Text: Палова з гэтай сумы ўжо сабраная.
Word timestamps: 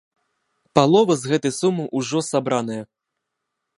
Палова 0.79 1.17
з 1.23 1.33
гэтай 1.33 1.53
сумы 1.59 1.83
ўжо 1.99 2.17
сабраная. 2.31 2.83